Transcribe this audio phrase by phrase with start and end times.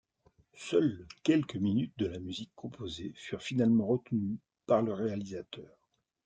[0.55, 5.77] Seules quelques minutes de la musique composée furent finalement retenues par le réalisateur.